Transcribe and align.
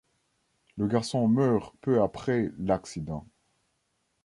Le 0.77 0.87
garçon 0.87 1.27
meurt 1.27 1.75
peu 1.79 2.01
après 2.01 2.49
l'accident. 2.57 3.27